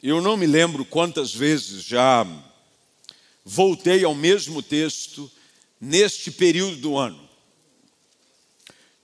[0.00, 2.24] Eu não me lembro quantas vezes já
[3.44, 5.28] voltei ao mesmo texto
[5.80, 7.28] neste período do ano.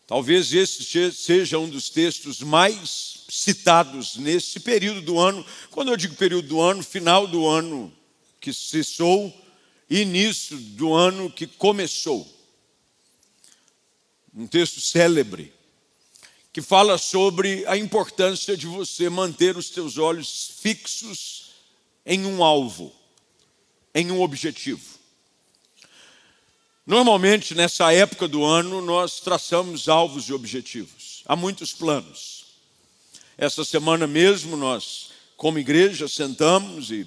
[0.06, 5.44] Talvez esse seja um dos textos mais citados nesse período do ano.
[5.70, 7.92] Quando eu digo período do ano, final do ano
[8.40, 9.34] que cessou,
[9.88, 12.30] início do ano que começou.
[14.34, 15.53] Um texto célebre
[16.54, 21.50] que fala sobre a importância de você manter os seus olhos fixos
[22.06, 22.92] em um alvo,
[23.92, 24.80] em um objetivo.
[26.86, 31.24] Normalmente, nessa época do ano, nós traçamos alvos e objetivos.
[31.26, 32.44] Há muitos planos.
[33.36, 37.04] Essa semana mesmo, nós, como igreja, sentamos e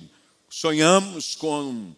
[0.50, 1.96] sonhamos com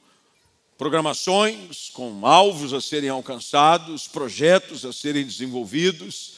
[0.78, 6.38] programações, com alvos a serem alcançados, projetos a serem desenvolvidos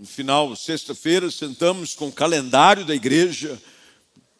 [0.00, 3.60] no final, sexta-feira, sentamos com o calendário da igreja,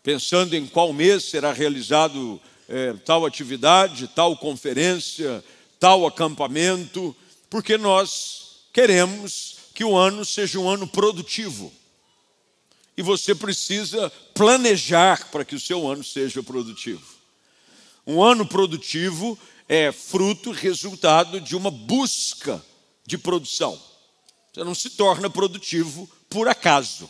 [0.02, 5.44] pensando em qual mês será realizado é, tal atividade, tal conferência,
[5.78, 7.14] tal acampamento,
[7.50, 11.70] porque nós queremos que o ano seja um ano produtivo.
[12.96, 17.04] E você precisa planejar para que o seu ano seja produtivo.
[18.06, 22.64] Um ano produtivo é fruto, resultado de uma busca
[23.06, 23.89] de produção.
[24.52, 27.08] Você não se torna produtivo por acaso.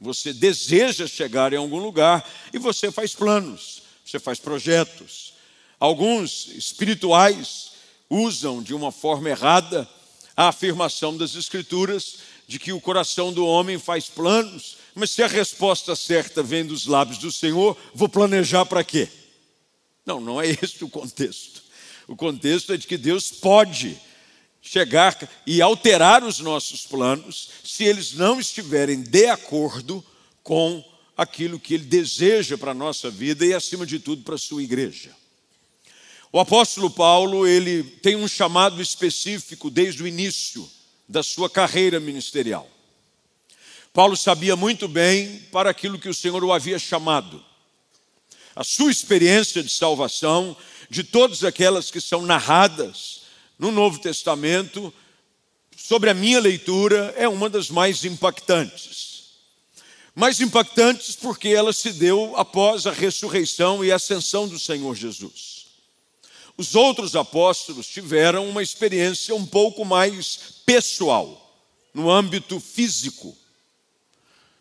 [0.00, 5.34] Você deseja chegar em algum lugar e você faz planos, você faz projetos.
[5.78, 7.72] Alguns espirituais
[8.08, 9.88] usam de uma forma errada
[10.36, 15.26] a afirmação das Escrituras de que o coração do homem faz planos, mas se a
[15.26, 19.08] resposta certa vem dos lábios do Senhor, vou planejar para quê?
[20.04, 21.62] Não, não é esse o contexto.
[22.08, 23.96] O contexto é de que Deus pode
[24.62, 25.16] chegar
[25.46, 30.04] e alterar os nossos planos se eles não estiverem de acordo
[30.42, 30.84] com
[31.16, 34.62] aquilo que ele deseja para a nossa vida e, acima de tudo, para a sua
[34.62, 35.14] igreja.
[36.32, 40.68] O apóstolo Paulo, ele tem um chamado específico desde o início
[41.08, 42.68] da sua carreira ministerial.
[43.92, 47.44] Paulo sabia muito bem para aquilo que o Senhor o havia chamado.
[48.54, 50.56] A sua experiência de salvação,
[50.88, 53.19] de todas aquelas que são narradas
[53.60, 54.92] no Novo Testamento,
[55.76, 59.34] sobre a minha leitura, é uma das mais impactantes.
[60.14, 65.66] Mais impactantes porque ela se deu após a ressurreição e ascensão do Senhor Jesus.
[66.56, 73.36] Os outros apóstolos tiveram uma experiência um pouco mais pessoal, no âmbito físico.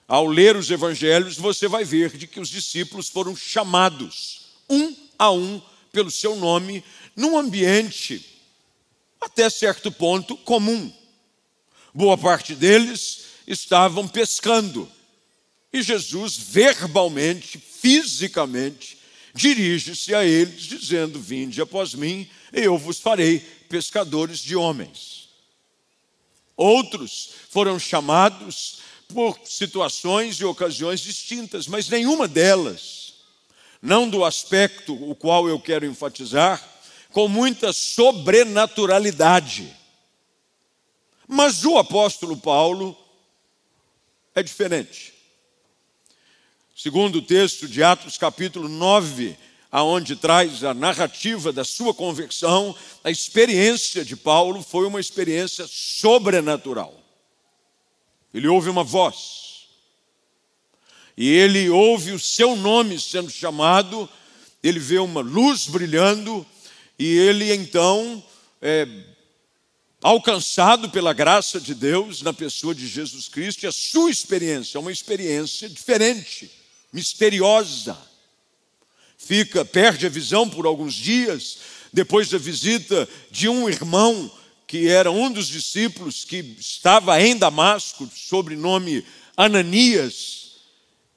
[0.09, 5.31] Ao ler os evangelhos, você vai ver de que os discípulos foram chamados, um a
[5.31, 6.83] um, pelo seu nome,
[7.15, 8.38] num ambiente
[9.21, 10.91] até certo ponto comum.
[11.93, 14.89] Boa parte deles estavam pescando.
[15.71, 18.97] E Jesus, verbalmente, fisicamente,
[19.33, 25.29] dirige-se a eles, dizendo: Vinde após mim, e eu vos farei pescadores de homens.
[26.55, 28.79] Outros foram chamados
[29.13, 33.13] por situações e ocasiões distintas, mas nenhuma delas,
[33.81, 36.61] não do aspecto o qual eu quero enfatizar,
[37.11, 39.75] com muita sobrenaturalidade.
[41.27, 42.97] Mas o apóstolo Paulo
[44.33, 45.13] é diferente.
[46.75, 49.37] Segundo o texto de Atos, capítulo 9,
[49.71, 56.95] aonde traz a narrativa da sua conversão, a experiência de Paulo foi uma experiência sobrenatural.
[58.33, 59.67] Ele ouve uma voz,
[61.17, 64.09] e ele ouve o seu nome sendo chamado,
[64.63, 66.45] ele vê uma luz brilhando,
[66.99, 68.21] e ele então,
[68.61, 68.85] é,
[70.01, 74.81] alcançado pela graça de Deus na pessoa de Jesus Cristo, e a sua experiência é
[74.81, 76.51] uma experiência diferente,
[76.91, 77.97] misteriosa.
[79.17, 81.59] Fica, perde a visão por alguns dias,
[81.93, 84.29] depois da visita de um irmão
[84.67, 89.03] que era um dos discípulos que estava em Damasco, sobrenome
[89.35, 90.38] Ananias,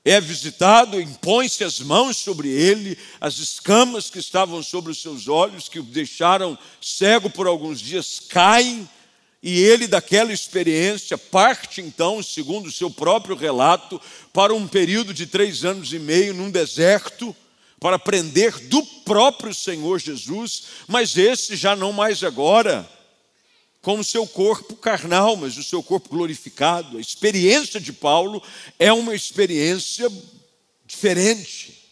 [0.04, 5.68] é visitado, impõe-se as mãos sobre ele, as escamas que estavam sobre os seus olhos,
[5.68, 8.88] que o deixaram cego por alguns dias, caem,
[9.40, 14.00] e ele, daquela experiência, parte então, segundo o seu próprio relato,
[14.32, 17.34] para um período de três anos e meio num deserto,
[17.80, 22.88] para aprender do próprio Senhor Jesus, mas esse já não mais agora
[23.82, 26.96] com o seu corpo carnal, mas o seu corpo glorificado.
[26.96, 28.40] A experiência de Paulo
[28.78, 30.10] é uma experiência
[30.86, 31.82] diferente.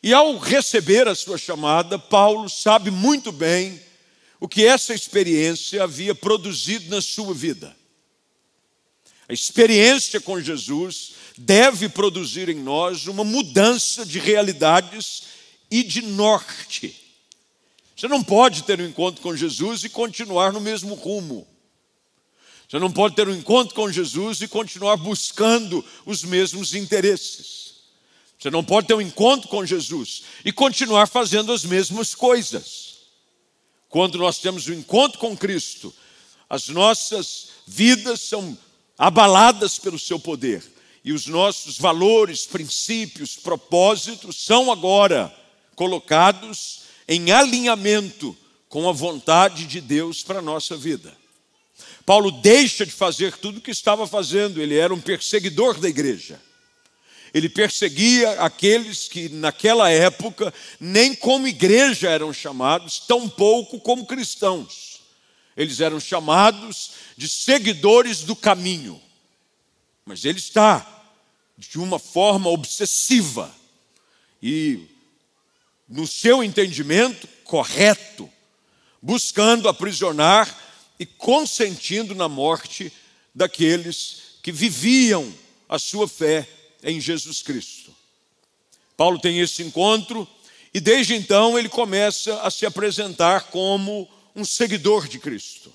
[0.00, 3.80] E ao receber a sua chamada, Paulo sabe muito bem
[4.38, 7.76] o que essa experiência havia produzido na sua vida.
[9.28, 15.24] A experiência com Jesus deve produzir em nós uma mudança de realidades
[15.68, 17.05] e de norte.
[17.96, 21.48] Você não pode ter um encontro com Jesus e continuar no mesmo rumo.
[22.68, 27.76] Você não pode ter um encontro com Jesus e continuar buscando os mesmos interesses.
[28.38, 32.96] Você não pode ter um encontro com Jesus e continuar fazendo as mesmas coisas.
[33.88, 35.94] Quando nós temos um encontro com Cristo,
[36.50, 38.58] as nossas vidas são
[38.98, 40.62] abaladas pelo seu poder
[41.02, 45.34] e os nossos valores, princípios, propósitos são agora
[45.74, 48.36] colocados em alinhamento
[48.68, 51.16] com a vontade de Deus para a nossa vida.
[52.04, 56.40] Paulo deixa de fazer tudo o que estava fazendo, ele era um perseguidor da igreja.
[57.34, 65.00] Ele perseguia aqueles que naquela época nem como igreja eram chamados, tampouco como cristãos.
[65.56, 69.00] Eles eram chamados de seguidores do caminho.
[70.04, 71.04] Mas ele está
[71.58, 73.52] de uma forma obsessiva
[74.42, 74.86] e
[75.88, 78.30] no seu entendimento correto,
[79.00, 80.54] buscando aprisionar
[80.98, 82.92] e consentindo na morte
[83.34, 85.32] daqueles que viviam
[85.68, 86.48] a sua fé
[86.82, 87.94] em Jesus Cristo.
[88.96, 90.26] Paulo tem esse encontro
[90.72, 95.72] e desde então ele começa a se apresentar como um seguidor de Cristo.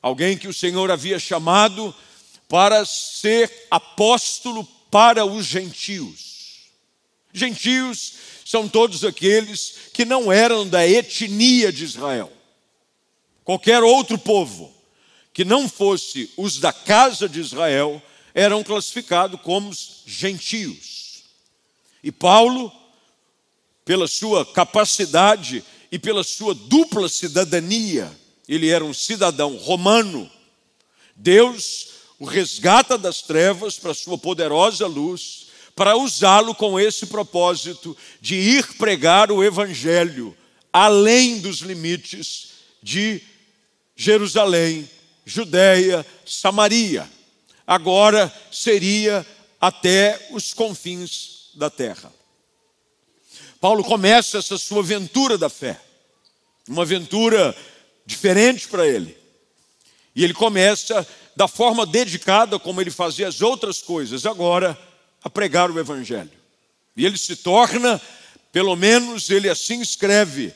[0.00, 1.94] Alguém que o Senhor havia chamado
[2.48, 6.31] para ser apóstolo para os gentios.
[7.32, 8.14] Gentios
[8.44, 12.30] são todos aqueles que não eram da etnia de Israel.
[13.44, 14.72] Qualquer outro povo
[15.32, 18.02] que não fosse os da casa de Israel
[18.34, 19.72] eram classificados como
[20.06, 21.22] gentios.
[22.02, 22.72] E Paulo,
[23.84, 28.10] pela sua capacidade e pela sua dupla cidadania,
[28.48, 30.30] ele era um cidadão romano.
[31.16, 38.34] Deus o resgata das trevas para sua poderosa luz, para usá-lo com esse propósito de
[38.34, 40.36] ir pregar o evangelho
[40.72, 42.52] além dos limites
[42.82, 43.20] de
[43.94, 44.88] Jerusalém,
[45.24, 47.08] Judéia, Samaria.
[47.66, 49.26] Agora seria
[49.60, 52.12] até os confins da terra.
[53.60, 55.80] Paulo começa essa sua aventura da fé,
[56.68, 57.56] uma aventura
[58.04, 59.16] diferente para ele.
[60.16, 64.76] E ele começa da forma dedicada como ele fazia as outras coisas, agora
[65.22, 66.30] a pregar o evangelho.
[66.96, 68.00] E ele se torna,
[68.50, 70.52] pelo menos ele assim escreve,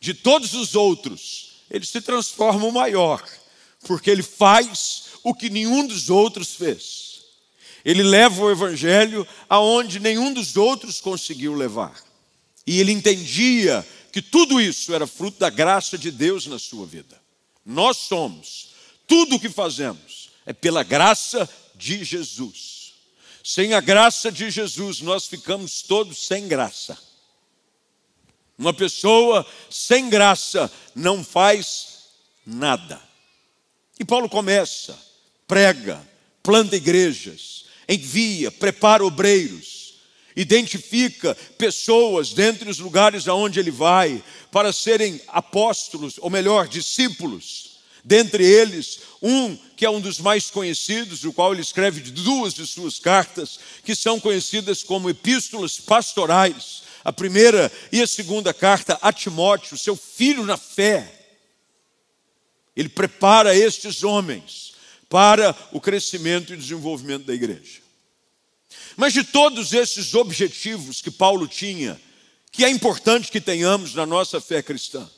[0.00, 3.22] de todos os outros, ele se transforma o maior,
[3.86, 7.06] porque ele faz o que nenhum dos outros fez.
[7.84, 11.94] Ele leva o evangelho aonde nenhum dos outros conseguiu levar.
[12.66, 17.20] E ele entendia que tudo isso era fruto da graça de Deus na sua vida.
[17.64, 18.70] Nós somos,
[19.06, 22.75] tudo o que fazemos é pela graça de Jesus.
[23.48, 26.98] Sem a graça de Jesus, nós ficamos todos sem graça.
[28.58, 32.08] Uma pessoa sem graça não faz
[32.44, 33.00] nada.
[34.00, 34.98] E Paulo começa,
[35.46, 36.04] prega,
[36.42, 40.00] planta igrejas, envia, prepara obreiros,
[40.34, 47.75] identifica pessoas dentre os lugares aonde ele vai para serem apóstolos, ou melhor, discípulos.
[48.06, 52.64] Dentre eles, um que é um dos mais conhecidos, o qual ele escreve duas de
[52.64, 59.12] suas cartas, que são conhecidas como epístolas pastorais a primeira e a segunda carta a
[59.12, 61.12] Timóteo, seu filho na fé.
[62.76, 64.74] Ele prepara estes homens
[65.08, 67.80] para o crescimento e desenvolvimento da igreja.
[68.96, 72.00] Mas de todos esses objetivos que Paulo tinha,
[72.52, 75.10] que é importante que tenhamos na nossa fé cristã,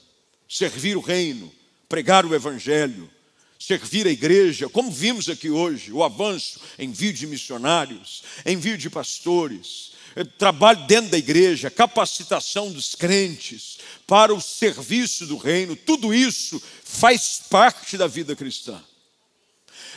[0.48, 1.52] servir o reino,
[1.88, 3.10] pregar o evangelho,
[3.58, 9.92] servir a igreja, como vimos aqui hoje, o avanço, envio de missionários, envio de pastores,
[10.14, 16.62] eh, trabalho dentro da igreja, capacitação dos crentes para o serviço do reino, tudo isso
[16.84, 18.80] faz parte da vida cristã.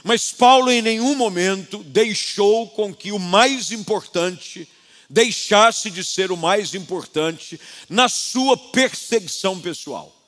[0.04, 4.68] Mas Paulo em nenhum momento deixou com que o mais importante
[5.10, 10.21] deixasse de ser o mais importante na sua perseguição pessoal.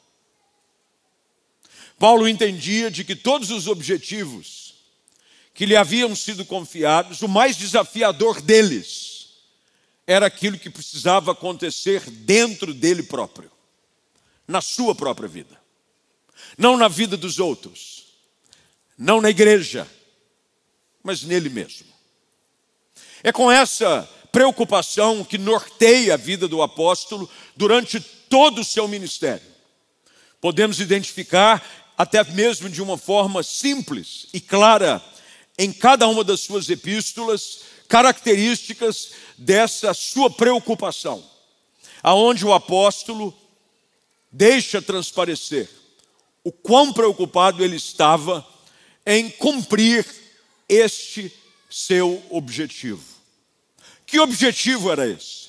[1.98, 4.76] Paulo entendia de que todos os objetivos
[5.54, 9.14] que lhe haviam sido confiados, o mais desafiador deles
[10.06, 13.52] era aquilo que precisava acontecer dentro dele próprio,
[14.48, 15.58] na sua própria vida,
[16.58, 18.06] não na vida dos outros,
[18.98, 19.88] não na igreja,
[21.02, 21.88] mas nele mesmo.
[23.24, 29.46] É com essa preocupação que norteia a vida do apóstolo durante todo o seu ministério.
[30.42, 31.64] Podemos identificar,
[31.98, 35.04] até mesmo de uma forma simples e clara,
[35.58, 41.24] em cada uma das suas epístolas, características dessa sua preocupação,
[42.02, 43.36] aonde o apóstolo
[44.32, 45.70] deixa transparecer
[46.44, 48.46] o quão preocupado ele estava
[49.06, 50.06] em cumprir
[50.68, 51.32] este
[51.70, 53.04] seu objetivo.
[54.06, 55.44] Que objetivo era esse?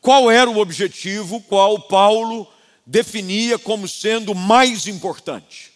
[0.00, 2.52] Qual era o objetivo qual Paulo
[2.92, 5.72] definia como sendo mais importante?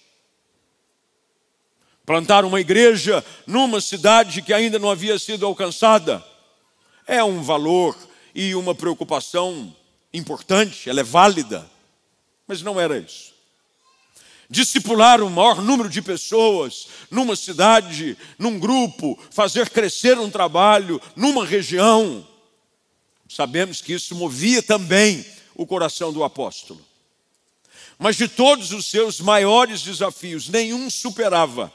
[2.05, 6.23] Plantar uma igreja numa cidade que ainda não havia sido alcançada
[7.07, 7.97] é um valor
[8.35, 9.75] e uma preocupação
[10.13, 11.69] importante, ela é válida,
[12.47, 13.33] mas não era isso.
[14.51, 21.47] Discipular o maior número de pessoas numa cidade, num grupo, fazer crescer um trabalho numa
[21.47, 22.29] região.
[23.27, 26.85] Sabemos que isso movia também o coração do apóstolo.
[27.99, 31.73] Mas de todos os seus maiores desafios, nenhum superava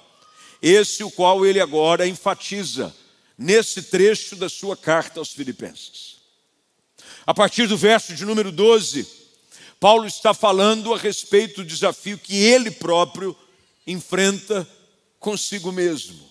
[0.61, 2.95] esse o qual ele agora enfatiza
[3.37, 6.17] nesse trecho da sua carta aos Filipenses.
[7.25, 9.07] A partir do verso de número 12,
[9.79, 13.35] Paulo está falando a respeito do desafio que ele próprio
[13.87, 14.67] enfrenta
[15.19, 16.29] consigo mesmo.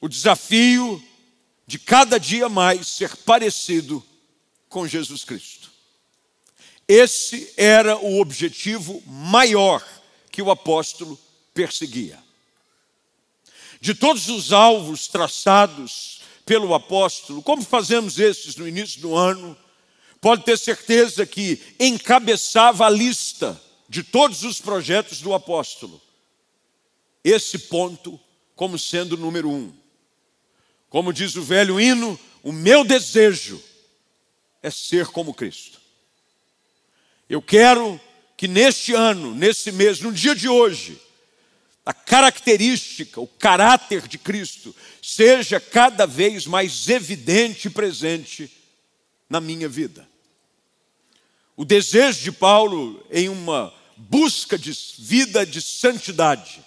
[0.00, 1.02] O desafio
[1.66, 4.02] de cada dia mais ser parecido
[4.68, 5.69] com Jesus Cristo.
[6.92, 9.80] Esse era o objetivo maior
[10.32, 11.16] que o apóstolo
[11.54, 12.18] perseguia.
[13.80, 19.56] De todos os alvos traçados pelo apóstolo, como fazemos esses no início do ano,
[20.20, 26.02] pode ter certeza que encabeçava a lista de todos os projetos do apóstolo.
[27.22, 28.18] Esse ponto
[28.56, 29.72] como sendo o número um.
[30.88, 33.62] Como diz o velho hino, o meu desejo
[34.60, 35.79] é ser como Cristo.
[37.30, 38.00] Eu quero
[38.36, 41.00] que neste ano, nesse mês, no dia de hoje,
[41.86, 48.50] a característica, o caráter de Cristo seja cada vez mais evidente e presente
[49.28, 50.08] na minha vida.
[51.56, 56.64] O desejo de Paulo em uma busca de vida de santidade,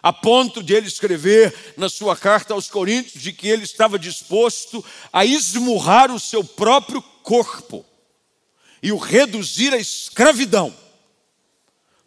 [0.00, 4.84] a ponto de ele escrever na sua carta aos Coríntios de que ele estava disposto
[5.12, 7.84] a esmurrar o seu próprio corpo
[8.82, 10.74] e o reduzir à escravidão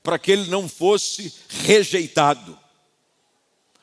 [0.04, 2.58] para que ele não fosse rejeitado,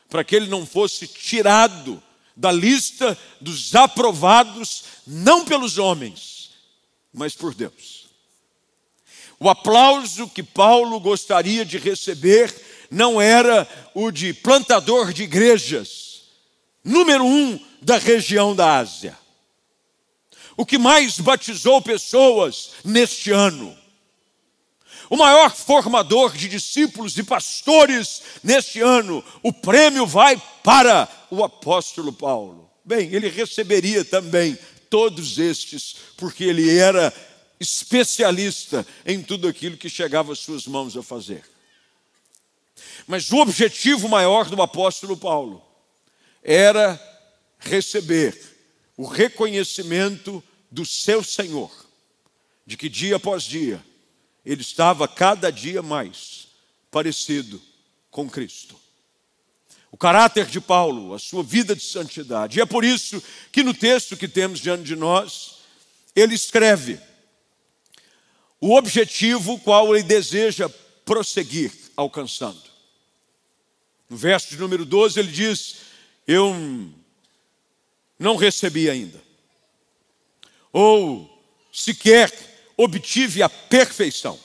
[0.09, 2.03] para que ele não fosse tirado
[2.37, 6.51] da lista dos aprovados, não pelos homens,
[7.13, 8.09] mas por Deus.
[9.41, 12.55] O aplauso que Paulo gostaria de receber
[12.91, 16.23] não era o de plantador de igrejas,
[16.83, 19.17] número um da região da Ásia.
[20.59, 23.79] O que mais batizou pessoas neste ano
[25.11, 32.13] o maior formador de discípulos e pastores neste ano, o prêmio vai para o apóstolo
[32.13, 32.71] Paulo.
[32.85, 34.59] Bem, ele receberia também
[34.91, 37.13] todos estes, porque ele era
[37.59, 41.43] especialista em tudo aquilo que chegava às suas mãos a fazer.
[43.07, 45.63] Mas o objetivo maior do apóstolo Paulo
[46.43, 47.01] era
[47.59, 48.39] receber
[48.97, 51.71] o reconhecimento do seu Senhor,
[52.67, 53.83] de que dia após dia
[54.45, 56.49] ele estava cada dia mais
[56.91, 57.61] parecido
[58.11, 58.77] com Cristo.
[59.91, 62.59] O caráter de Paulo, a sua vida de santidade.
[62.59, 63.23] E é por isso
[63.53, 65.59] que no texto que temos diante de nós,
[66.15, 66.99] ele escreve
[68.61, 70.69] o objetivo qual ele deseja
[71.05, 72.63] prosseguir alcançando.
[74.09, 75.77] No verso de número 12 ele diz:
[76.27, 76.55] Eu
[78.19, 79.23] não recebi ainda,
[80.73, 81.29] ou
[81.73, 82.33] sequer
[82.77, 84.39] obtive a perfeição.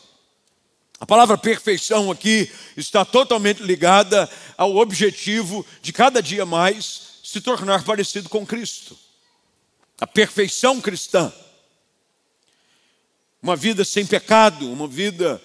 [1.00, 7.84] A palavra perfeição aqui está totalmente ligada ao objetivo de cada dia mais se tornar
[7.84, 8.98] parecido com Cristo.
[10.00, 11.32] A perfeição cristã.
[13.42, 15.42] Uma vida sem pecado, uma vida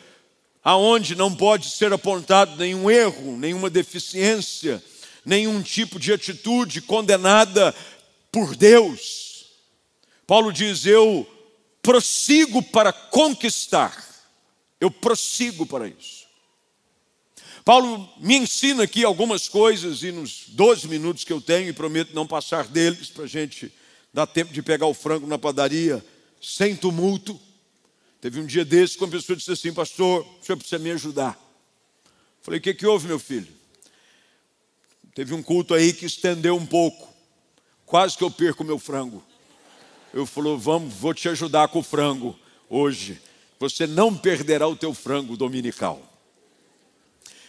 [0.63, 4.83] aonde não pode ser apontado nenhum erro, nenhuma deficiência,
[5.25, 7.75] nenhum tipo de atitude condenada
[8.31, 9.28] por Deus.
[10.29, 11.27] Paulo diz: Eu
[11.81, 13.97] prossigo para conquistar,
[14.79, 16.29] eu prossigo para isso.
[17.65, 22.15] Paulo me ensina aqui algumas coisas, e nos 12 minutos que eu tenho, e prometo
[22.15, 23.73] não passar deles, para a gente
[24.13, 26.05] dar tempo de pegar o frango na padaria,
[26.43, 27.41] sem tumulto.
[28.21, 31.41] Teve um dia desse que uma pessoa disse assim: Pastor, o senhor precisa me ajudar.
[32.43, 33.49] Falei: O que, que houve, meu filho?
[35.15, 37.09] Teve um culto aí que estendeu um pouco,
[37.87, 39.25] quase que eu perco o meu frango
[40.13, 42.39] eu falou: "Vamos, vou te ajudar com o frango
[42.69, 43.21] hoje.
[43.59, 46.03] Você não perderá o teu frango dominical."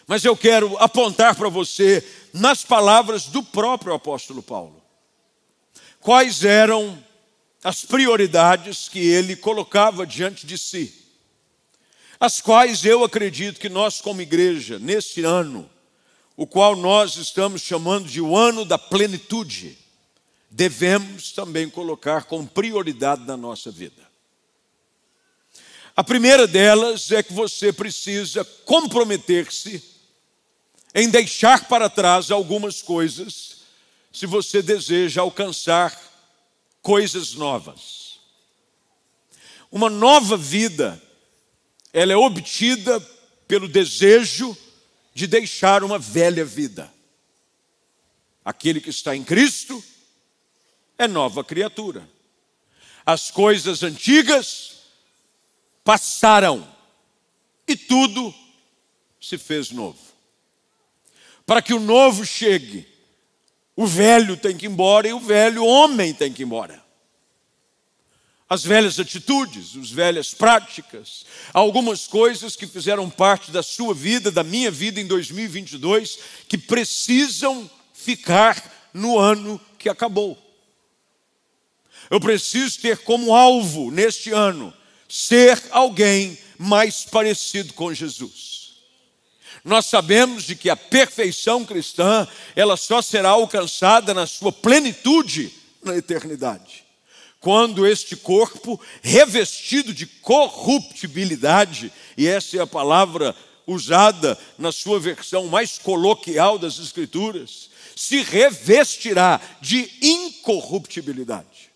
[0.07, 4.81] Mas eu quero apontar para você nas palavras do próprio apóstolo Paulo.
[5.99, 6.97] Quais eram
[7.63, 10.93] as prioridades que ele colocava diante de si,
[12.19, 15.69] as quais eu acredito que nós, como igreja, nesse ano,
[16.35, 19.77] o qual nós estamos chamando de o ano da plenitude,
[20.49, 24.09] devemos também colocar como prioridade na nossa vida.
[25.95, 29.83] A primeira delas é que você precisa comprometer-se
[30.95, 33.57] em deixar para trás algumas coisas,
[34.11, 35.97] se você deseja alcançar
[36.81, 38.19] coisas novas.
[39.71, 40.99] Uma nova vida,
[41.93, 42.99] ela é obtida
[43.47, 44.57] pelo desejo
[45.13, 46.91] de deixar uma velha vida.
[48.43, 49.83] Aquele que está em Cristo
[50.99, 52.07] é nova criatura.
[53.05, 54.81] As coisas antigas
[55.83, 56.67] passaram
[57.65, 58.35] e tudo
[59.19, 59.97] se fez novo.
[61.45, 62.85] Para que o novo chegue,
[63.75, 66.83] o velho tem que ir embora e o velho homem tem que ir embora.
[68.47, 74.43] As velhas atitudes, as velhas práticas, algumas coisas que fizeram parte da sua vida, da
[74.43, 80.48] minha vida em 2022, que precisam ficar no ano que acabou.
[82.09, 84.73] Eu preciso ter como alvo neste ano
[85.07, 88.73] ser alguém mais parecido com Jesus.
[89.63, 95.95] Nós sabemos de que a perfeição cristã, ela só será alcançada na sua plenitude na
[95.95, 96.83] eternidade.
[97.39, 103.35] Quando este corpo, revestido de corruptibilidade, e essa é a palavra
[103.65, 111.68] usada na sua versão mais coloquial das Escrituras, se revestirá de incorruptibilidade.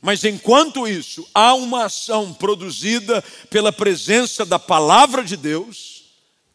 [0.00, 6.00] Mas enquanto isso, há uma ação produzida pela presença da palavra de Deus,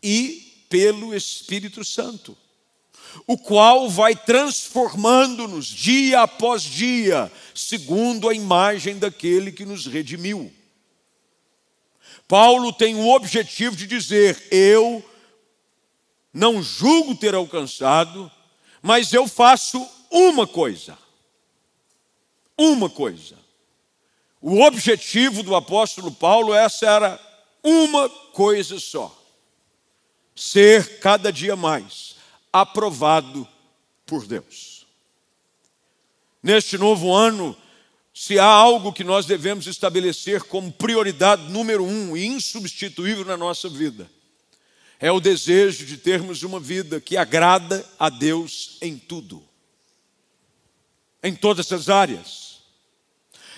[0.06, 2.38] e pelo Espírito Santo,
[3.25, 10.53] o qual vai transformando-nos dia após dia, segundo a imagem daquele que nos redimiu.
[12.27, 15.03] Paulo tem o objetivo de dizer: eu
[16.31, 18.31] não julgo ter alcançado,
[18.79, 20.96] mas eu faço uma coisa.
[22.57, 23.35] Uma coisa.
[24.41, 27.20] O objetivo do apóstolo Paulo, essa era
[27.63, 29.22] uma coisa só
[30.35, 32.15] ser cada dia mais
[32.51, 33.48] aprovado
[34.05, 34.85] por Deus.
[36.44, 37.57] Neste novo ano,
[38.13, 43.68] se há algo que nós devemos estabelecer como prioridade número um e insubstituível na nossa
[43.68, 44.09] vida,
[45.00, 49.44] é o desejo de termos uma vida que agrada a Deus em tudo,
[51.24, 52.45] em todas as áreas.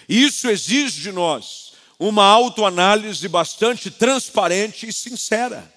[0.07, 5.73] Isso exige de nós uma autoanálise bastante transparente e sincera.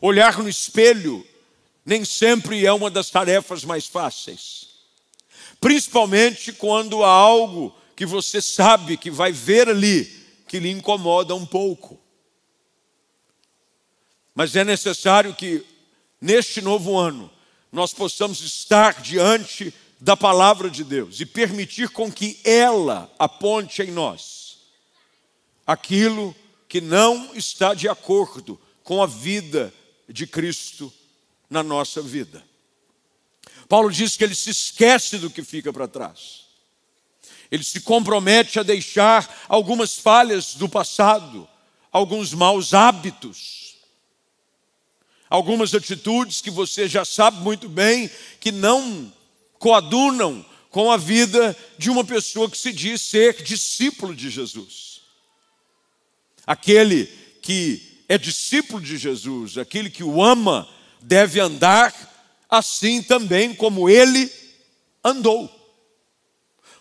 [0.00, 1.26] Olhar no espelho
[1.84, 4.66] nem sempre é uma das tarefas mais fáceis.
[5.60, 10.04] Principalmente quando há algo que você sabe que vai ver ali
[10.48, 11.98] que lhe incomoda um pouco.
[14.34, 15.64] Mas é necessário que
[16.20, 17.30] neste novo ano
[17.72, 23.90] nós possamos estar diante da palavra de Deus e permitir com que ela aponte em
[23.90, 24.58] nós
[25.66, 26.34] aquilo
[26.68, 29.72] que não está de acordo com a vida
[30.08, 30.92] de Cristo
[31.48, 32.44] na nossa vida.
[33.68, 36.46] Paulo diz que ele se esquece do que fica para trás.
[37.50, 41.48] Ele se compromete a deixar algumas falhas do passado,
[41.90, 43.76] alguns maus hábitos,
[45.28, 49.12] algumas atitudes que você já sabe muito bem que não
[49.66, 55.00] coadunam com a vida de uma pessoa que se diz ser discípulo de Jesus.
[56.46, 57.06] Aquele
[57.42, 60.68] que é discípulo de Jesus, aquele que o ama,
[61.02, 61.92] deve andar
[62.48, 64.32] assim também como ele
[65.02, 65.50] andou.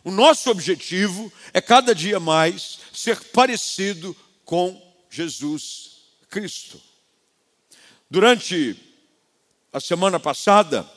[0.03, 6.79] O nosso objetivo é cada dia mais ser parecido com Jesus Cristo.
[8.11, 8.79] Durante
[9.73, 10.87] a semana passada,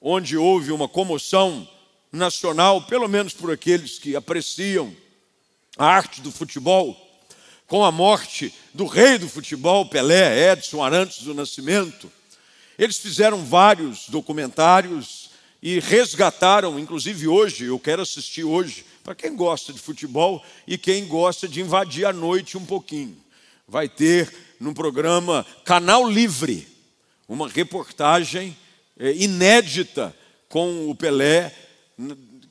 [0.00, 1.68] onde houve uma comoção
[2.12, 4.94] nacional, pelo menos por aqueles que apreciam
[5.76, 6.96] a arte do futebol,
[7.66, 12.10] com a morte do rei do futebol, Pelé, Edson Arantes do Nascimento.
[12.78, 15.30] Eles fizeram vários documentários
[15.62, 21.06] e resgataram, inclusive hoje, eu quero assistir hoje, para quem gosta de futebol e quem
[21.06, 23.16] gosta de invadir a noite um pouquinho.
[23.66, 26.66] Vai ter no programa Canal Livre
[27.28, 28.56] uma reportagem
[28.98, 30.14] inédita
[30.48, 31.54] com o Pelé,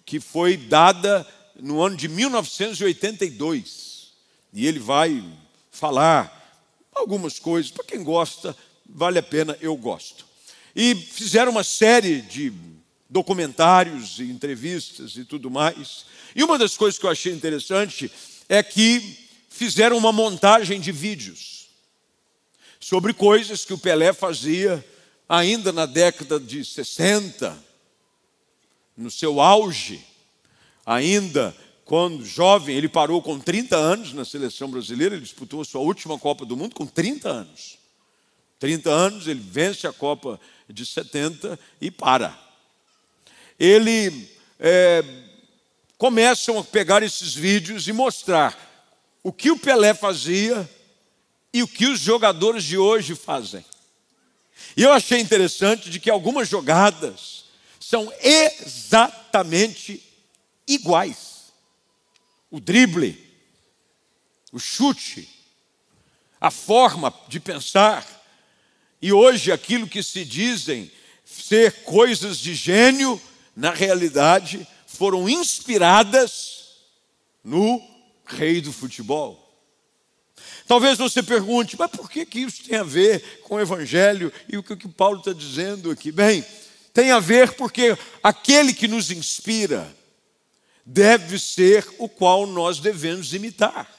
[0.05, 1.27] que foi dada
[1.59, 3.87] no ano de 1982
[4.53, 5.23] e ele vai
[5.71, 6.33] falar
[6.93, 7.71] algumas coisas.
[7.71, 8.55] Para quem gosta,
[8.85, 10.25] vale a pena, eu gosto.
[10.75, 12.53] E fizeram uma série de
[13.09, 16.05] documentários e entrevistas e tudo mais.
[16.35, 18.11] E uma das coisas que eu achei interessante
[18.49, 21.67] é que fizeram uma montagem de vídeos
[22.79, 24.83] sobre coisas que o Pelé fazia
[25.27, 27.57] ainda na década de 60,
[28.95, 30.03] no seu auge,
[30.85, 31.55] ainda
[31.87, 36.19] quando jovem, ele parou com 30 anos na seleção brasileira, ele disputou a sua última
[36.19, 37.77] Copa do Mundo com 30 anos.
[38.59, 42.37] 30 anos, ele vence a Copa de 70 e para.
[43.57, 45.03] Ele é,
[45.97, 48.57] começam a pegar esses vídeos e mostrar
[49.23, 50.69] o que o Pelé fazia
[51.53, 53.63] e o que os jogadores de hoje fazem.
[54.75, 57.45] E eu achei interessante de que algumas jogadas
[57.79, 60.03] são exatamente
[60.67, 61.53] iguais.
[62.51, 63.17] O drible,
[64.51, 65.27] o chute,
[66.39, 68.05] a forma de pensar.
[69.01, 70.91] E hoje aquilo que se dizem
[71.25, 73.21] ser coisas de gênio,
[73.55, 76.75] na realidade foram inspiradas
[77.43, 77.81] no
[78.25, 79.46] rei do futebol.
[80.67, 84.57] Talvez você pergunte, mas por que, que isso tem a ver com o Evangelho e
[84.57, 86.11] o que, que Paulo está dizendo aqui?
[86.11, 86.43] Bem,
[86.93, 89.95] tem a ver porque aquele que nos inspira
[90.85, 93.89] deve ser o qual nós devemos imitar.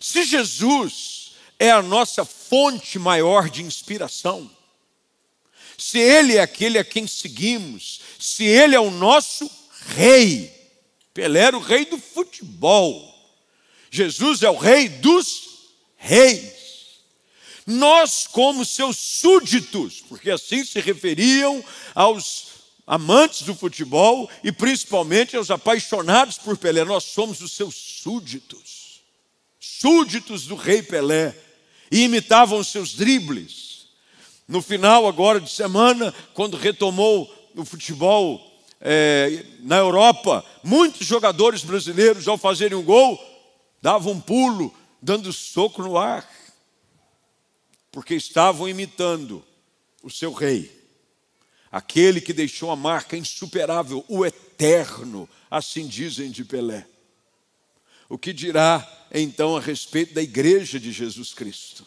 [0.00, 4.50] Se Jesus é a nossa fonte maior de inspiração,
[5.76, 9.50] se Ele é aquele a quem seguimos, se Ele é o nosso
[9.94, 10.52] rei,
[11.12, 13.15] Pelé era o rei do futebol,
[13.96, 16.52] Jesus é o rei dos reis.
[17.66, 22.46] Nós, como seus súditos, porque assim se referiam aos
[22.86, 29.00] amantes do futebol e principalmente aos apaixonados por Pelé, nós somos os seus súditos,
[29.58, 31.34] súditos do rei Pelé,
[31.90, 33.86] e imitavam seus dribles.
[34.46, 38.40] No final agora de semana, quando retomou o futebol
[38.80, 43.18] é, na Europa, muitos jogadores brasileiros, ao fazerem um gol,
[43.80, 46.28] davam um pulo, dando soco no ar,
[47.90, 49.44] porque estavam imitando
[50.02, 50.70] o seu rei,
[51.70, 56.86] aquele que deixou a marca insuperável, o eterno, assim dizem de Pelé.
[58.08, 61.86] O que dirá então a respeito da igreja de Jesus Cristo?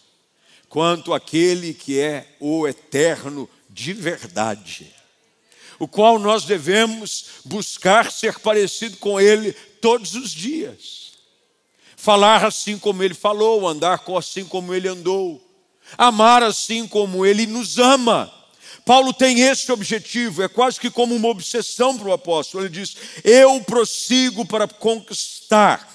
[0.68, 4.94] Quanto aquele que é o eterno de verdade,
[5.80, 11.09] o qual nós devemos buscar ser parecido com ele todos os dias
[12.00, 15.46] falar assim como ele falou, andar assim como ele andou,
[15.98, 18.34] amar assim como ele nos ama.
[18.86, 22.64] Paulo tem esse objetivo, é quase que como uma obsessão para o apóstolo.
[22.64, 25.88] Ele diz: Eu prossigo para conquistar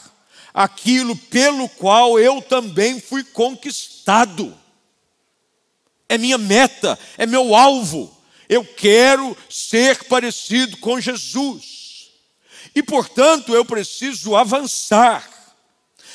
[0.53, 4.57] aquilo pelo qual eu também fui conquistado.
[6.07, 8.15] É minha meta, é meu alvo.
[8.47, 12.11] Eu quero ser parecido com Jesus.
[12.75, 15.34] E, portanto, eu preciso avançar.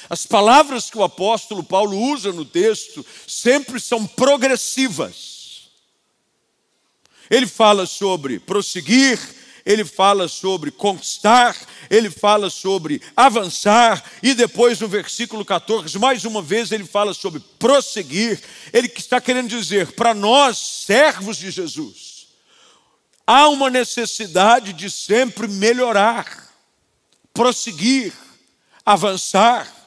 [0.10, 5.70] As palavras que o apóstolo Paulo usa no texto sempre são progressivas.
[7.30, 9.20] Ele fala sobre prosseguir,
[9.64, 11.56] ele fala sobre conquistar,
[11.92, 17.40] ele fala sobre avançar, e depois no versículo 14, mais uma vez, ele fala sobre
[17.60, 18.42] prosseguir.
[18.74, 22.30] Ele está querendo dizer para nós, servos de Jesus,
[23.28, 26.50] há uma necessidade de sempre melhorar,
[27.32, 28.12] prosseguir,
[28.84, 29.79] avançar.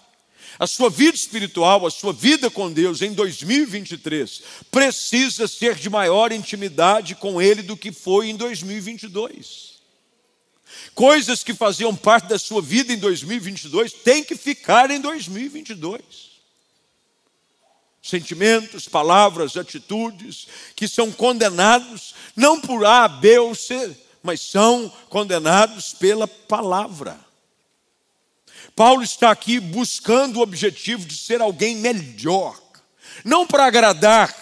[0.62, 6.30] A sua vida espiritual, a sua vida com Deus em 2023 precisa ser de maior
[6.30, 9.82] intimidade com Ele do que foi em 2022.
[10.94, 16.00] Coisas que faziam parte da sua vida em 2022 têm que ficar em 2022
[18.00, 20.46] sentimentos, palavras, atitudes
[20.76, 27.31] que são condenados não por A, B ou C, mas são condenados pela palavra.
[28.74, 32.60] Paulo está aqui buscando o objetivo de ser alguém melhor,
[33.24, 34.34] não para agradar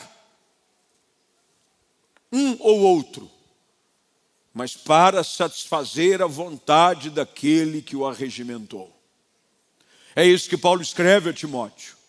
[2.32, 3.30] um ou outro,
[4.54, 8.94] mas para satisfazer a vontade daquele que o arregimentou.
[10.14, 12.00] É isso que Paulo escreve a Timóteo.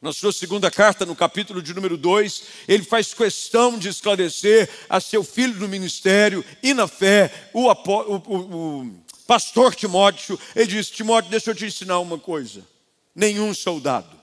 [0.00, 4.98] Na sua segunda carta, no capítulo de número 2, ele faz questão de esclarecer a
[4.98, 11.30] seu filho no ministério e na fé o, o, o, pastor Timóteo, ele disse: Timóteo,
[11.30, 12.66] deixa eu te ensinar uma coisa.
[13.14, 14.20] Nenhum soldado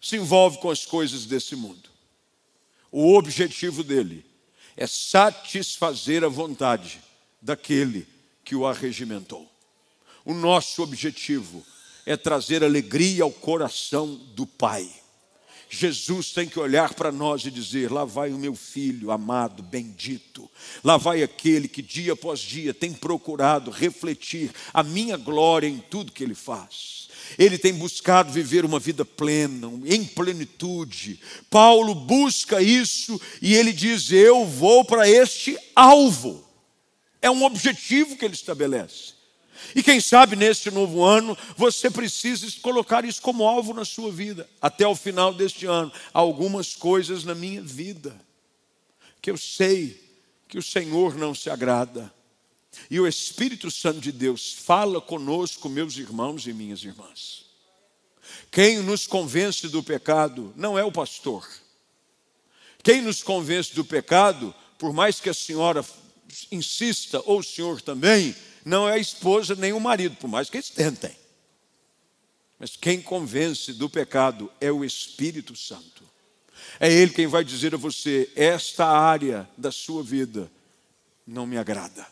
[0.00, 1.88] se envolve com as coisas desse mundo.
[2.90, 4.26] O objetivo dele
[4.76, 7.00] é satisfazer a vontade
[7.40, 8.04] daquele
[8.44, 9.48] que o arregimentou.
[10.24, 11.64] O nosso objetivo
[12.04, 14.90] é trazer alegria ao coração do Pai.
[15.68, 20.48] Jesus tem que olhar para nós e dizer: lá vai o meu filho amado, bendito,
[20.82, 26.12] lá vai aquele que dia após dia tem procurado refletir a minha glória em tudo
[26.12, 27.08] que ele faz.
[27.36, 31.20] Ele tem buscado viver uma vida plena, em plenitude.
[31.50, 36.44] Paulo busca isso e ele diz: Eu vou para este alvo.
[37.20, 39.15] É um objetivo que ele estabelece.
[39.74, 44.48] E quem sabe neste novo ano você precisa colocar isso como alvo na sua vida.
[44.60, 48.18] Até o final deste ano, algumas coisas na minha vida
[49.20, 50.00] que eu sei
[50.48, 52.12] que o Senhor não se agrada.
[52.90, 57.46] E o Espírito Santo de Deus fala conosco, meus irmãos e minhas irmãs.
[58.50, 61.44] Quem nos convence do pecado não é o pastor.
[62.82, 65.84] Quem nos convence do pecado, por mais que a senhora
[66.52, 68.34] insista, ou o senhor também,
[68.66, 71.16] não é a esposa nem o marido, por mais que eles tentem.
[72.58, 76.02] Mas quem convence do pecado é o Espírito Santo.
[76.80, 80.50] É Ele quem vai dizer a você: esta área da sua vida
[81.24, 82.04] não me agrada.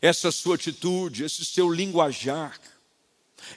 [0.00, 2.60] Essa sua atitude, esse seu linguajar,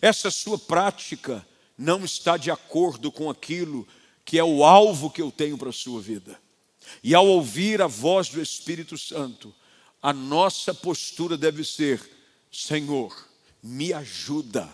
[0.01, 1.45] essa sua prática
[1.77, 3.87] não está de acordo com aquilo
[4.25, 6.39] que é o alvo que eu tenho para a sua vida.
[7.03, 9.53] E ao ouvir a voz do Espírito Santo,
[10.01, 12.01] a nossa postura deve ser:
[12.51, 13.27] Senhor,
[13.61, 14.67] me ajuda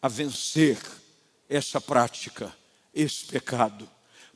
[0.00, 0.78] a vencer
[1.48, 2.54] essa prática,
[2.94, 3.88] esse pecado,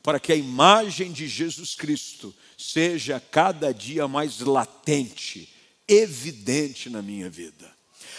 [0.02, 5.52] para que a imagem de Jesus Cristo seja cada dia mais latente,
[5.86, 7.70] evidente na minha vida,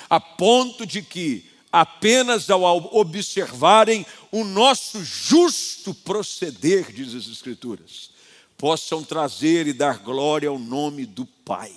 [0.09, 8.11] a ponto de que, apenas ao observarem o nosso justo proceder, diz as Escrituras,
[8.59, 11.73] possam trazer e dar glória ao nome do Pai.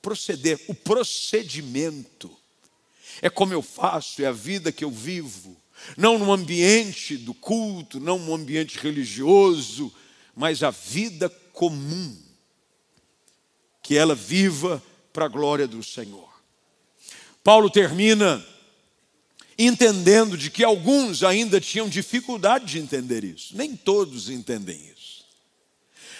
[0.00, 2.30] Proceder, o procedimento
[3.20, 5.56] é como eu faço, é a vida que eu vivo,
[5.96, 9.92] não no ambiente do culto, não no ambiente religioso,
[10.36, 12.16] mas a vida comum,
[13.82, 14.80] que ela viva
[15.12, 16.30] para a glória do Senhor.
[17.42, 18.44] Paulo termina
[19.58, 23.56] entendendo de que alguns ainda tinham dificuldade de entender isso.
[23.56, 25.02] Nem todos entendem isso.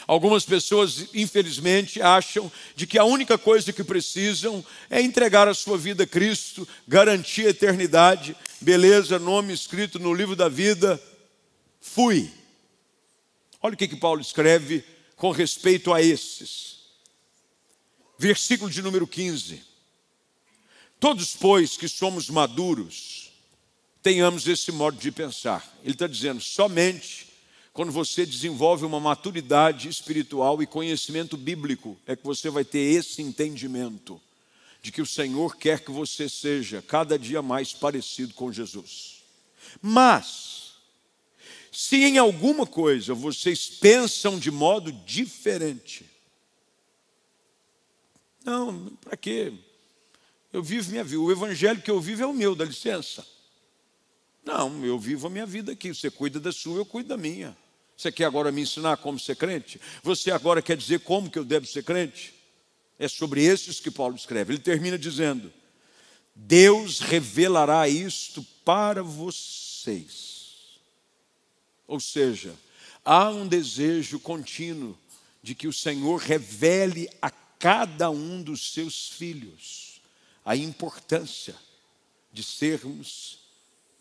[0.06, 5.78] Algumas pessoas, infelizmente, acham de que a única coisa que precisam é entregar a sua
[5.78, 11.00] vida a Cristo, garantir a eternidade, beleza, nome escrito no livro da vida,
[11.80, 12.30] fui.
[13.60, 14.84] Olha o que, que Paulo escreve
[15.16, 16.78] com respeito a esses.
[18.18, 19.62] Versículo de número 15.
[20.98, 23.21] Todos, pois, que somos maduros,
[24.02, 25.66] tenhamos esse modo de pensar.
[25.82, 27.28] Ele está dizendo, somente
[27.72, 33.22] quando você desenvolve uma maturidade espiritual e conhecimento bíblico, é que você vai ter esse
[33.22, 34.20] entendimento
[34.82, 39.22] de que o Senhor quer que você seja cada dia mais parecido com Jesus.
[39.80, 40.72] Mas,
[41.70, 46.04] se em alguma coisa vocês pensam de modo diferente,
[48.44, 49.52] não, para quê?
[50.52, 53.26] Eu vivo minha vida, o evangelho que eu vivo é o meu, dá licença.
[54.44, 55.94] Não, eu vivo a minha vida aqui.
[55.94, 57.56] Você cuida da sua, eu cuido da minha.
[57.96, 59.80] Você quer agora me ensinar como ser crente?
[60.02, 62.34] Você agora quer dizer como que eu devo ser crente?
[62.98, 64.52] É sobre esses que Paulo escreve.
[64.52, 65.52] Ele termina dizendo:
[66.34, 70.80] Deus revelará isto para vocês.
[71.86, 72.54] Ou seja,
[73.04, 74.98] há um desejo contínuo
[75.42, 80.00] de que o Senhor revele a cada um dos seus filhos
[80.44, 81.54] a importância
[82.32, 83.41] de sermos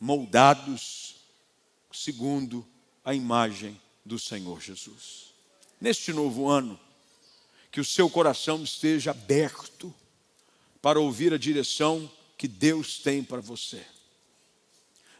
[0.02, 1.16] moldados
[1.94, 2.68] segundo
[3.06, 5.32] a imagem do Senhor Jesus.
[5.80, 6.80] Neste novo ano,
[7.72, 9.94] que o seu coração esteja aberto
[10.82, 13.86] para ouvir a direção que Deus tem para você.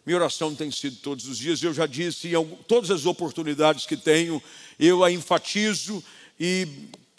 [0.04, 3.96] Minha oração tem sido todos os dias, eu já disse, em todas as oportunidades que
[3.96, 4.42] tenho,
[4.80, 6.04] eu a enfatizo
[6.40, 6.68] e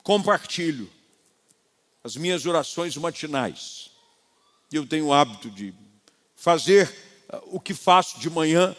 [0.03, 0.90] compartilho
[2.03, 3.92] as minhas orações matinais.
[4.72, 5.72] Eu tenho o hábito de
[6.35, 7.12] fazer
[7.45, 8.75] o que faço de manhã,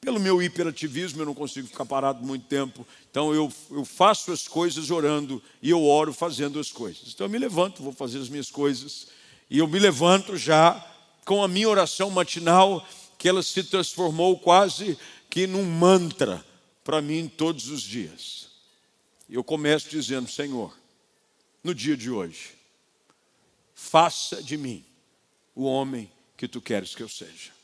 [0.00, 2.86] pelo meu hiperativismo, eu não consigo ficar parado muito tempo.
[3.10, 7.12] Então eu, eu faço as coisas orando e eu oro fazendo as coisas.
[7.12, 9.08] Então eu me levanto, vou fazer as minhas coisas.
[9.50, 10.86] E eu me levanto já
[11.24, 12.86] com a minha oração matinal,
[13.18, 16.44] que ela se transformou quase que num mantra
[16.82, 18.48] para mim todos os dias.
[19.28, 20.74] Eu começo dizendo: Senhor,
[21.62, 22.54] no dia de hoje,
[23.74, 24.84] faça de mim
[25.54, 27.59] o homem que tu queres que eu seja.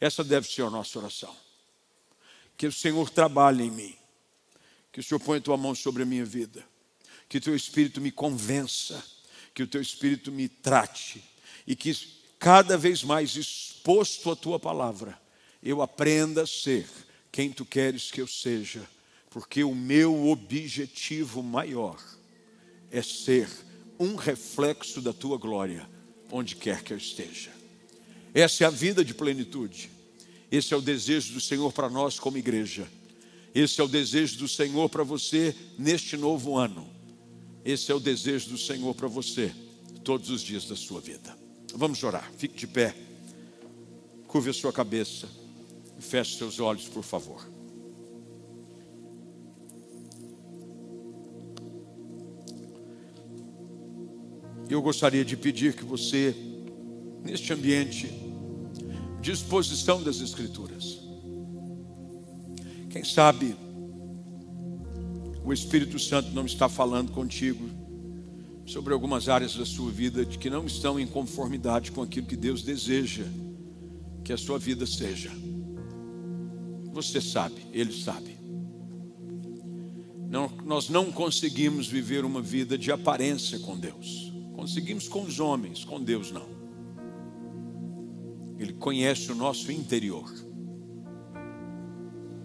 [0.00, 1.34] Essa deve ser a nossa oração.
[2.56, 3.96] Que o Senhor trabalhe em mim.
[4.92, 6.64] Que o Senhor ponha a tua mão sobre a minha vida.
[7.28, 9.04] Que o teu espírito me convença.
[9.54, 11.22] Que o teu espírito me trate.
[11.66, 11.92] E que
[12.38, 15.20] cada vez mais exposto à tua palavra,
[15.62, 16.88] eu aprenda a ser
[17.32, 18.88] quem tu queres que eu seja,
[19.30, 22.02] porque o meu objetivo maior
[22.90, 23.48] é ser
[23.98, 25.88] um reflexo da tua glória
[26.30, 27.57] onde quer que eu esteja.
[28.34, 29.90] Essa é a vida de plenitude.
[30.50, 32.88] Esse é o desejo do Senhor para nós como igreja.
[33.54, 36.88] Esse é o desejo do Senhor para você neste novo ano.
[37.64, 39.52] Esse é o desejo do Senhor para você
[40.04, 41.36] todos os dias da sua vida.
[41.74, 42.30] Vamos orar.
[42.38, 42.94] Fique de pé.
[44.26, 45.28] Curve a sua cabeça
[45.98, 47.46] feche seus olhos, por favor.
[54.70, 56.36] Eu gostaria de pedir que você,
[57.24, 58.10] neste ambiente
[59.20, 60.98] de exposição das Escrituras,
[62.90, 63.54] quem sabe
[65.44, 67.68] o Espírito Santo não está falando contigo
[68.66, 72.36] sobre algumas áreas da sua vida de que não estão em conformidade com aquilo que
[72.36, 73.24] Deus deseja
[74.22, 75.30] que a sua vida seja.
[76.92, 78.36] Você sabe, Ele sabe.
[80.28, 84.30] Não, nós não conseguimos viver uma vida de aparência com Deus.
[84.54, 86.57] Conseguimos com os homens, com Deus não.
[88.58, 90.32] Ele conhece o nosso interior.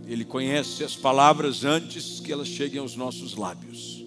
[0.06, 4.06] Ele conhece as palavras antes que elas cheguem aos nossos lábios.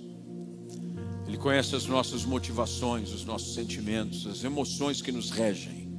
[1.27, 5.91] Ele conhece as nossas motivações, os nossos sentimentos, as emoções que nos regem.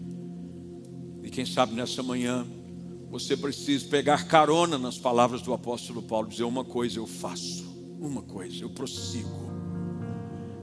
[1.23, 2.45] E quem sabe nessa manhã
[3.09, 7.65] você precisa pegar carona nas palavras do apóstolo Paulo, dizer uma coisa eu faço,
[7.99, 9.47] uma coisa eu prossigo.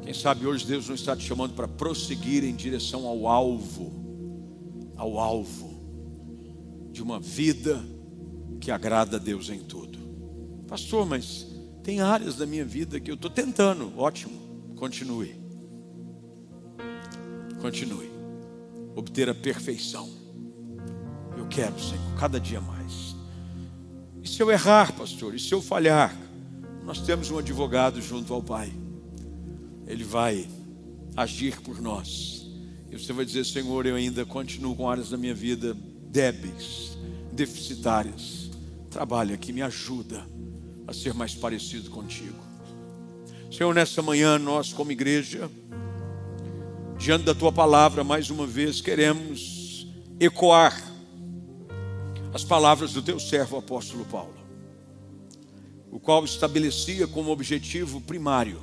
[0.02, 4.03] Quem sabe hoje Deus não está te chamando para prosseguir em direção ao alvo,
[4.96, 5.74] ao alvo
[6.92, 7.84] de uma vida
[8.60, 9.98] que agrada a Deus em tudo.
[10.68, 11.46] Pastor, mas
[11.82, 13.92] tem áreas da minha vida que eu estou tentando.
[13.98, 15.34] Ótimo, continue.
[17.60, 18.10] Continue.
[18.96, 20.08] Obter a perfeição.
[21.36, 23.16] Eu quero, Senhor, cada dia mais.
[24.22, 25.34] E se eu errar, pastor?
[25.34, 26.16] E se eu falhar?
[26.84, 28.72] Nós temos um advogado junto ao Pai.
[29.86, 30.48] Ele vai
[31.16, 32.43] agir por nós.
[32.94, 35.76] E você vai dizer, Senhor, eu ainda continuo com áreas da minha vida
[36.12, 36.96] débeis,
[37.32, 38.48] deficitárias
[38.88, 40.24] trabalha aqui, me ajuda
[40.86, 42.38] a ser mais parecido contigo.
[43.50, 45.50] Senhor, nessa manhã, nós, como igreja,
[46.96, 49.88] diante da tua palavra, mais uma vez, queremos
[50.20, 50.80] ecoar
[52.32, 54.36] as palavras do teu servo apóstolo Paulo,
[55.90, 58.62] o qual estabelecia como objetivo primário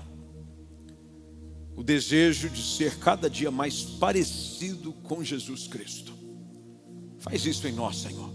[1.75, 6.13] o desejo de ser cada dia mais parecido com Jesus Cristo.
[7.19, 8.29] Faz isso em nós, Senhor.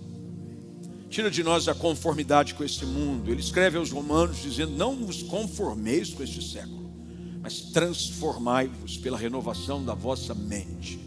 [1.08, 3.30] Tira de nós a conformidade com este mundo.
[3.30, 6.92] Ele escreve aos Romanos dizendo: Não vos conformeis com este século,
[7.40, 11.00] mas transformai-vos pela renovação da vossa mente.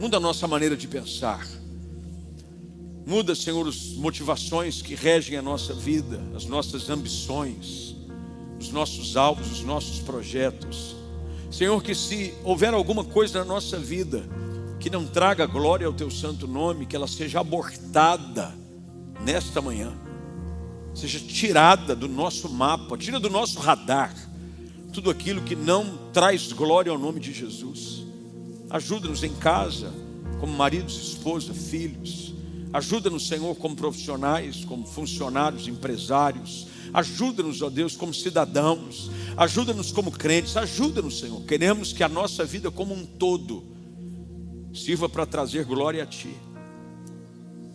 [0.00, 1.46] Muda a nossa maneira de pensar.
[3.04, 7.96] Muda, Senhor, as motivações que regem a nossa vida, as nossas ambições,
[8.58, 10.94] os nossos alvos, os nossos projetos.
[11.52, 14.24] Senhor, que se houver alguma coisa na nossa vida
[14.80, 18.52] que não traga glória ao teu santo nome, que ela seja abortada
[19.22, 19.92] nesta manhã,
[20.94, 24.12] seja tirada do nosso mapa, tira do nosso radar
[24.92, 28.04] tudo aquilo que não traz glória ao nome de Jesus.
[28.68, 29.92] Ajuda-nos em casa,
[30.38, 32.34] como maridos, esposa, filhos.
[32.72, 36.66] Ajuda-nos, Senhor, como profissionais, como funcionários, empresários.
[36.92, 39.10] Ajuda-nos, ó Deus, como cidadãos.
[39.36, 40.56] Ajuda-nos como crentes.
[40.56, 41.42] Ajuda-nos, Senhor.
[41.42, 43.64] Queremos que a nossa vida como um todo
[44.74, 46.34] sirva para trazer glória a Ti.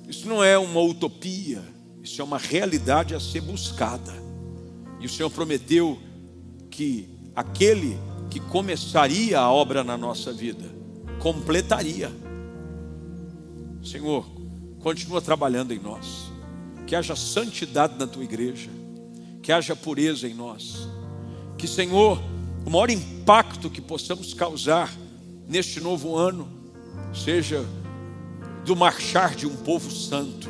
[0.07, 1.61] Isso não é uma utopia,
[2.01, 4.13] isso é uma realidade a ser buscada.
[4.99, 5.99] E o Senhor prometeu
[6.69, 7.97] que aquele
[8.29, 10.65] que começaria a obra na nossa vida,
[11.19, 12.11] completaria.
[13.83, 14.25] Senhor,
[14.79, 16.31] continua trabalhando em nós.
[16.85, 18.69] Que haja santidade na tua igreja,
[19.47, 20.89] que haja pureza em nós.
[21.57, 22.21] Que, Senhor,
[22.65, 24.93] o maior impacto que possamos causar
[25.47, 26.49] neste novo ano
[27.13, 27.65] seja
[28.65, 30.49] do marchar de um povo santo,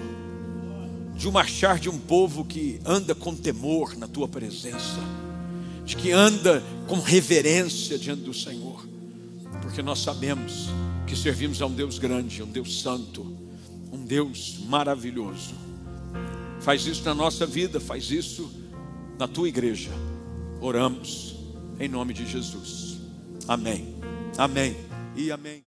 [1.15, 4.99] de um marchar de um povo que anda com temor na tua presença,
[5.85, 8.83] de que anda com reverência diante do Senhor,
[9.61, 10.69] porque nós sabemos
[11.05, 13.21] que servimos a um Deus grande, um Deus santo,
[13.91, 15.53] um Deus maravilhoso.
[16.61, 18.56] Faz isso na nossa vida, faz isso
[19.17, 19.91] na tua igreja.
[20.61, 21.35] Oramos
[21.79, 22.99] em nome de Jesus.
[23.47, 23.95] Amém.
[24.37, 24.75] Amém.
[25.15, 25.63] E amém.